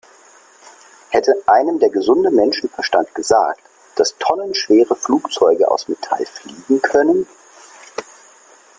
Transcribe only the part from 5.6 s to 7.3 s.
aus Metall fliegen können?